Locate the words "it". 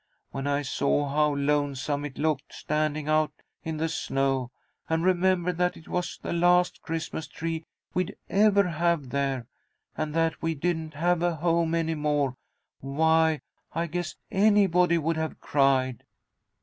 2.05-2.17, 5.77-5.87